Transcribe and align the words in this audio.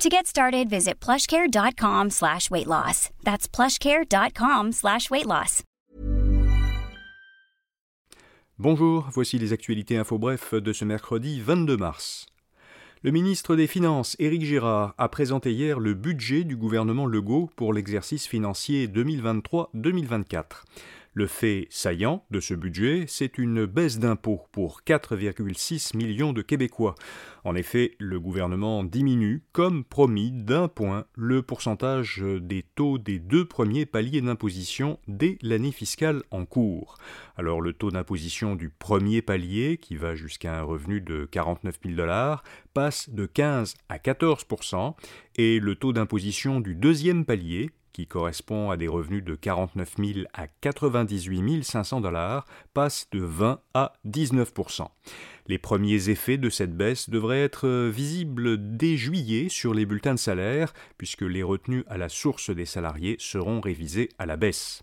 To 0.00 0.08
get 0.08 0.26
started, 0.26 0.70
visit 0.70 0.98
plushcare.com 0.98 2.08
slash 2.08 2.50
weight 2.50 2.66
loss. 2.66 3.10
That's 3.22 3.46
plushcare.com 3.46 4.72
slash 4.72 5.10
weight 5.10 5.26
loss. 5.26 5.62
Bonjour, 8.58 9.10
voici 9.12 9.38
les 9.38 9.52
actualités 9.52 9.98
info 9.98 10.18
bref 10.18 10.54
de 10.54 10.72
ce 10.72 10.86
mercredi 10.86 11.42
22 11.42 11.76
mars. 11.76 12.24
Le 13.02 13.10
ministre 13.10 13.56
des 13.56 13.66
Finances, 13.66 14.16
Éric 14.18 14.42
Girard, 14.42 14.94
a 14.96 15.10
présenté 15.10 15.52
hier 15.52 15.78
le 15.78 15.92
budget 15.92 16.44
du 16.44 16.56
gouvernement 16.56 17.04
Legault 17.04 17.50
pour 17.56 17.74
l'exercice 17.74 18.26
financier 18.26 18.88
2023-2024. 18.88 20.64
Le 21.12 21.26
fait 21.26 21.66
saillant 21.70 22.24
de 22.30 22.38
ce 22.38 22.54
budget, 22.54 23.04
c'est 23.08 23.36
une 23.36 23.66
baisse 23.66 23.98
d'impôts 23.98 24.42
pour 24.52 24.82
4,6 24.86 25.96
millions 25.96 26.32
de 26.32 26.40
Québécois. 26.40 26.94
En 27.42 27.56
effet, 27.56 27.96
le 27.98 28.20
gouvernement 28.20 28.84
diminue, 28.84 29.42
comme 29.50 29.82
promis, 29.82 30.30
d'un 30.30 30.68
point 30.68 31.06
le 31.16 31.42
pourcentage 31.42 32.22
des 32.40 32.62
taux 32.62 32.98
des 32.98 33.18
deux 33.18 33.44
premiers 33.44 33.86
paliers 33.86 34.20
d'imposition 34.20 35.00
dès 35.08 35.36
l'année 35.42 35.72
fiscale 35.72 36.22
en 36.30 36.44
cours. 36.44 36.96
Alors 37.36 37.60
le 37.60 37.72
taux 37.72 37.90
d'imposition 37.90 38.54
du 38.54 38.70
premier 38.70 39.20
palier, 39.20 39.78
qui 39.78 39.96
va 39.96 40.14
jusqu'à 40.14 40.60
un 40.60 40.62
revenu 40.62 41.00
de 41.00 41.24
49 41.24 41.80
000 41.82 41.96
dollars, 41.96 42.44
passe 42.72 43.10
de 43.10 43.26
15 43.26 43.74
à 43.88 43.98
14% 43.98 44.94
et 45.36 45.58
le 45.58 45.74
taux 45.74 45.92
d'imposition 45.92 46.60
du 46.60 46.76
deuxième 46.76 47.24
palier, 47.24 47.70
qui 47.92 48.06
correspond 48.06 48.70
à 48.70 48.76
des 48.76 48.88
revenus 48.88 49.24
de 49.24 49.34
49 49.34 49.94
000 49.98 50.10
à 50.32 50.46
98 50.46 51.64
500 51.64 52.00
dollars, 52.00 52.46
passe 52.74 53.08
de 53.10 53.20
20 53.20 53.60
à 53.74 53.92
19% 54.06 54.88
les 55.50 55.58
premiers 55.58 56.10
effets 56.10 56.38
de 56.38 56.48
cette 56.48 56.76
baisse 56.76 57.10
devraient 57.10 57.42
être 57.42 57.88
visibles 57.88 58.56
dès 58.76 58.96
juillet 58.96 59.48
sur 59.48 59.74
les 59.74 59.84
bulletins 59.84 60.14
de 60.14 60.18
salaire, 60.18 60.72
puisque 60.96 61.22
les 61.22 61.42
retenues 61.42 61.82
à 61.88 61.98
la 61.98 62.08
source 62.08 62.50
des 62.50 62.66
salariés 62.66 63.16
seront 63.18 63.60
révisées 63.60 64.10
à 64.20 64.26
la 64.26 64.36
baisse. 64.36 64.80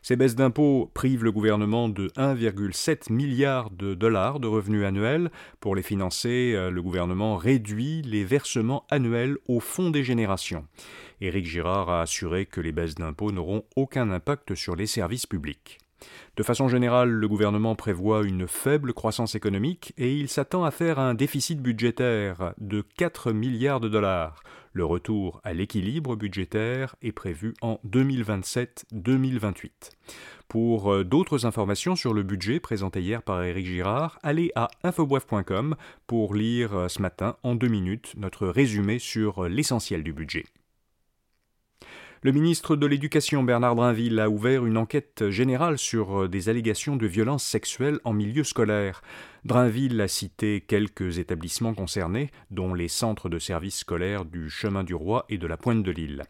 Ces 0.00 0.16
baisses 0.16 0.34
d'impôts 0.34 0.90
privent 0.94 1.22
le 1.22 1.32
gouvernement 1.32 1.90
de 1.90 2.08
1,7 2.16 3.12
milliard 3.12 3.70
de 3.70 3.92
dollars 3.92 4.40
de 4.40 4.46
revenus 4.46 4.86
annuels. 4.86 5.30
Pour 5.60 5.76
les 5.76 5.82
financer, 5.82 6.54
euh, 6.54 6.70
le 6.70 6.80
gouvernement 6.80 7.36
réduit 7.36 8.00
les 8.00 8.24
versements 8.24 8.86
annuels 8.90 9.36
au 9.48 9.60
Fonds 9.60 9.90
des 9.90 10.04
générations. 10.04 10.64
Éric 11.20 11.46
Girard 11.46 11.88
a 11.90 12.02
assuré 12.02 12.46
que 12.46 12.60
les 12.60 12.72
baisses 12.72 12.94
d'impôts 12.94 13.32
n'auront 13.32 13.64
aucun 13.76 14.10
impact 14.10 14.54
sur 14.54 14.76
les 14.76 14.86
services 14.86 15.26
publics. 15.26 15.78
De 16.36 16.42
façon 16.42 16.68
générale, 16.68 17.08
le 17.08 17.28
gouvernement 17.28 17.74
prévoit 17.74 18.22
une 18.24 18.46
faible 18.46 18.92
croissance 18.92 19.34
économique 19.34 19.94
et 19.96 20.14
il 20.14 20.28
s'attend 20.28 20.64
à 20.64 20.70
faire 20.70 20.98
un 20.98 21.14
déficit 21.14 21.62
budgétaire 21.62 22.52
de 22.58 22.84
4 22.98 23.32
milliards 23.32 23.80
de 23.80 23.88
dollars. 23.88 24.42
Le 24.74 24.84
retour 24.84 25.40
à 25.42 25.54
l'équilibre 25.54 26.16
budgétaire 26.16 26.96
est 27.00 27.12
prévu 27.12 27.54
en 27.62 27.80
2027-2028. 27.88 29.70
Pour 30.48 30.92
euh, 30.92 31.02
d'autres 31.02 31.46
informations 31.46 31.96
sur 31.96 32.12
le 32.12 32.22
budget 32.22 32.60
présenté 32.60 33.00
hier 33.00 33.22
par 33.22 33.42
Éric 33.42 33.64
Girard, 33.64 34.18
allez 34.22 34.52
à 34.54 34.68
infoboef.com 34.84 35.76
pour 36.06 36.34
lire 36.34 36.76
euh, 36.76 36.88
ce 36.88 37.00
matin 37.00 37.36
en 37.42 37.54
deux 37.54 37.68
minutes 37.68 38.12
notre 38.18 38.46
résumé 38.46 38.98
sur 38.98 39.44
euh, 39.44 39.48
l'essentiel 39.48 40.02
du 40.02 40.12
budget. 40.12 40.44
Le 42.22 42.32
ministre 42.32 42.76
de 42.76 42.86
l'Éducation 42.86 43.42
Bernard 43.42 43.74
Drinville 43.74 44.18
a 44.20 44.30
ouvert 44.30 44.64
une 44.64 44.78
enquête 44.78 45.28
générale 45.28 45.76
sur 45.76 46.22
euh, 46.22 46.28
des 46.28 46.48
allégations 46.48 46.96
de 46.96 47.06
violences 47.06 47.44
sexuelles 47.44 48.00
en 48.04 48.14
milieu 48.14 48.42
scolaire. 48.42 49.02
Drainville 49.46 50.00
a 50.00 50.08
cité 50.08 50.60
quelques 50.60 51.18
établissements 51.18 51.72
concernés, 51.72 52.32
dont 52.50 52.74
les 52.74 52.88
centres 52.88 53.28
de 53.28 53.38
services 53.38 53.78
scolaires 53.78 54.24
du 54.24 54.50
Chemin 54.50 54.82
du 54.82 54.92
Roi 54.92 55.24
et 55.28 55.38
de 55.38 55.46
la 55.46 55.56
Pointe 55.56 55.84
de 55.84 55.92
l'Île. 55.92 56.24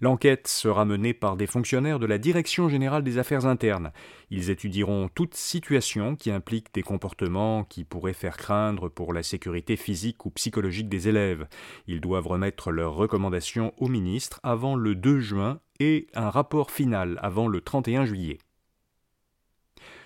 L'enquête 0.00 0.48
sera 0.48 0.86
menée 0.86 1.12
par 1.12 1.36
des 1.36 1.46
fonctionnaires 1.46 1.98
de 1.98 2.06
la 2.06 2.16
Direction 2.16 2.70
générale 2.70 3.04
des 3.04 3.18
affaires 3.18 3.44
internes. 3.44 3.92
Ils 4.30 4.48
étudieront 4.48 5.10
toute 5.14 5.34
situation 5.34 6.16
qui 6.16 6.30
implique 6.30 6.72
des 6.72 6.82
comportements 6.82 7.64
qui 7.64 7.84
pourraient 7.84 8.14
faire 8.14 8.38
craindre 8.38 8.88
pour 8.88 9.12
la 9.12 9.22
sécurité 9.22 9.76
physique 9.76 10.24
ou 10.24 10.30
psychologique 10.30 10.88
des 10.88 11.08
élèves. 11.08 11.48
Ils 11.88 12.00
doivent 12.00 12.28
remettre 12.28 12.70
leurs 12.70 12.94
recommandations 12.94 13.74
au 13.76 13.88
ministre 13.88 14.40
avant 14.42 14.76
le 14.76 14.94
2 14.94 15.20
juin 15.20 15.60
et 15.78 16.06
un 16.14 16.30
rapport 16.30 16.70
final 16.70 17.18
avant 17.20 17.48
le 17.48 17.60
31 17.60 18.06
juillet. 18.06 18.38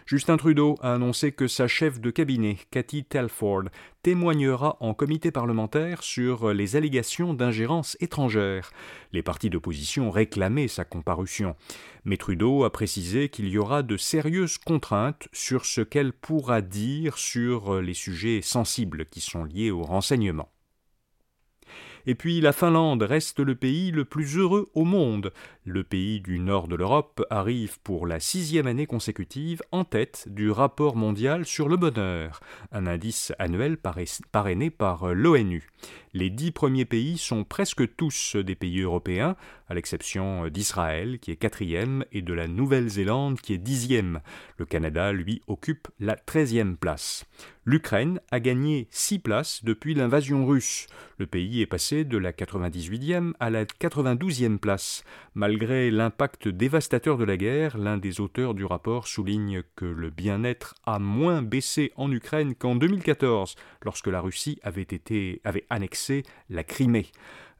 Justin 0.06 0.37
Trudeau 0.37 0.77
a 0.83 0.94
annoncé 0.94 1.33
que 1.33 1.49
sa 1.49 1.67
chef 1.67 2.00
de 2.00 2.12
cabinet, 2.12 2.59
Cathy 2.71 3.03
Telford, 3.03 3.65
témoignera 4.05 4.77
en 4.78 4.94
comité 4.94 5.33
parlementaire 5.33 6.05
sur 6.05 6.55
les 6.55 6.77
allégations 6.77 7.34
d'ingérence 7.34 7.97
étrangère. 7.99 8.71
Les 9.12 9.25
partis 9.25 9.50
d'opposition 9.50 10.12
réclamaient 10.12 10.69
sa 10.69 10.84
comparution. 10.84 11.56
Mais 12.05 12.19
Trudeau 12.19 12.62
a 12.62 12.71
précisé 12.71 13.31
qu'il 13.31 13.49
y 13.49 13.59
aura 13.59 13.83
de 13.83 13.97
sérieuses 13.97 14.59
contraintes 14.59 15.27
sur 15.33 15.65
ce 15.66 15.81
qu'elle 15.81 16.12
pourra 16.12 16.61
dire 16.61 17.19
sur 17.19 17.83
les 17.83 17.95
sujets 17.95 18.43
sensibles 18.43 19.06
qui 19.06 19.21
sont 19.21 19.43
liés 19.43 19.72
au 19.72 19.83
renseignement. 19.83 20.53
Et 22.06 22.15
puis 22.15 22.41
la 22.41 22.53
Finlande 22.53 23.03
reste 23.03 23.41
le 23.41 23.56
pays 23.56 23.91
le 23.91 24.05
plus 24.05 24.39
heureux 24.39 24.71
au 24.75 24.84
monde. 24.84 25.33
Le 25.69 25.82
pays 25.82 26.21
du 26.21 26.38
nord 26.38 26.69
de 26.69 26.77
l'Europe 26.77 27.27
arrive 27.28 27.81
pour 27.81 28.06
la 28.06 28.21
sixième 28.21 28.69
année 28.69 28.87
consécutive 28.87 29.62
en 29.72 29.82
tête 29.82 30.28
du 30.31 30.49
rapport 30.49 30.94
mondial 30.94 31.44
sur 31.44 31.69
le 31.69 31.77
bonheur, 31.77 32.38
un 32.71 32.87
indice 32.87 33.32
annuel 33.41 33.77
parrainé 34.31 34.71
par 34.71 35.12
l'ONU. 35.12 35.66
Les 36.15 36.31
dix 36.31 36.53
premiers 36.53 36.84
pays 36.84 37.19
sont 37.19 37.43
presque 37.43 37.97
tous 37.97 38.37
des 38.37 38.54
pays 38.54 38.81
européens, 38.81 39.34
à 39.69 39.75
l'exception 39.75 40.49
d'Israël 40.49 41.19
qui 41.19 41.32
est 41.32 41.37
quatrième 41.37 42.04
et 42.12 42.22
de 42.22 42.33
la 42.33 42.47
Nouvelle-Zélande 42.47 43.41
qui 43.41 43.53
est 43.53 43.59
dixième. 43.59 44.21
Le 44.56 44.66
Canada, 44.66 45.12
lui, 45.12 45.43
occupe 45.48 45.88
la 45.98 46.15
treizième 46.15 46.77
place. 46.77 47.27
L'Ukraine 47.66 48.21
a 48.31 48.38
gagné 48.38 48.87
six 48.91 49.19
places 49.19 49.65
depuis 49.65 49.94
l'invasion 49.94 50.47
russe. 50.47 50.87
Le 51.19 51.27
pays 51.27 51.60
est 51.60 51.66
passé 51.66 52.04
de 52.04 52.16
la 52.16 52.33
98e 52.33 53.33
à 53.41 53.50
la 53.50 53.65
92e 53.65 54.59
place. 54.59 55.03
L'impact 55.65 56.49
dévastateur 56.49 57.17
de 57.17 57.25
la 57.25 57.37
guerre, 57.37 57.78
l'un 57.78 57.97
des 57.97 58.21
auteurs 58.21 58.55
du 58.55 58.65
rapport 58.65 59.06
souligne 59.06 59.62
que 59.75 59.84
le 59.84 60.11
bien-être 60.11 60.75
a 60.84 60.99
moins 60.99 61.43
baissé 61.43 61.93
en 61.97 62.11
Ukraine 62.12 62.55
qu'en 62.55 62.77
2014, 62.77 63.55
lorsque 63.83 64.06
la 64.09 64.21
Russie 64.21 64.59
avait 64.62 64.87
annexé 65.71 66.22
la 66.50 66.65
Crimée. 66.65 67.06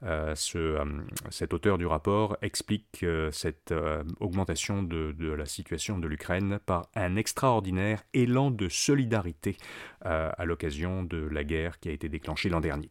Euh, 0.03 0.35
euh, 0.55 0.85
cet 1.31 1.53
auteur 1.53 1.77
du 1.77 1.85
rapport 1.85 2.37
explique 2.41 3.03
euh, 3.03 3.31
cette 3.31 3.73
augmentation 4.19 4.83
de, 4.83 5.13
la 5.19 5.45
situation 5.45 5.97
de 5.97 6.07
l'Ukraine 6.07 6.59
par 6.65 6.87
un 6.95 7.15
extraordinaire 7.15 8.03
élan 8.13 8.51
de 8.51 8.69
solidarité 8.69 9.57
à 10.01 10.45
l'occasion 10.45 11.03
de 11.03 11.17
la 11.17 11.43
guerre 11.43 11.79
qui 11.79 11.89
a 11.89 11.91
été 11.91 12.07
déclenchée 12.07 12.49
l'an 12.49 12.61
dernier. 12.61 12.89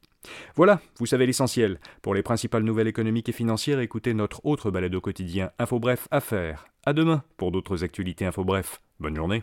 Voilà, 0.55 0.81
vous 0.99 1.07
savez 1.07 1.25
l'essentiel. 1.25 1.79
Pour 2.03 2.15
les 2.15 2.23
principales 2.23 2.63
nouvelles 2.63 2.89
économiques 2.89 3.29
et 3.29 3.33
financières, 3.33 3.81
écoutez 3.81 4.13
notre 4.13 4.45
autre 4.45 4.71
balade 4.71 4.95
au 4.95 5.01
quotidien 5.01 5.51
Info 5.59 5.79
Bref 5.79 6.09
Affaires. 6.11 6.67
À 6.85 6.93
demain 6.93 7.23
pour 7.37 7.53
d'autres 7.53 7.85
actualités 7.85 8.27
Info 8.27 8.45
Bref. 8.45 8.81
Bonne 9.01 9.17
journée. 9.17 9.43